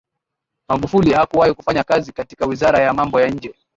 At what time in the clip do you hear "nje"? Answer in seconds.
3.29-3.55